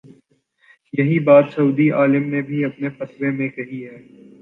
یہی 0.93 1.19
بات 1.19 1.45
سعودی 1.55 1.91
عالم 1.91 2.29
نے 2.29 2.41
بھی 2.41 2.65
اپنے 2.65 2.89
فتوے 2.89 3.31
میں 3.31 3.49
کہی 3.49 3.85
ہے۔ 3.85 3.97